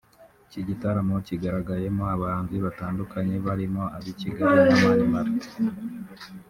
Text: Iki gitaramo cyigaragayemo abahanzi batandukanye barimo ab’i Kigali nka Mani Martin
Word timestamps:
Iki 0.47 0.61
gitaramo 0.67 1.15
cyigaragayemo 1.25 2.03
abahanzi 2.15 2.55
batandukanye 2.65 3.35
barimo 3.45 3.83
ab’i 3.97 4.13
Kigali 4.19 4.57
nka 4.67 4.77
Mani 4.81 5.05
Martin 5.13 5.67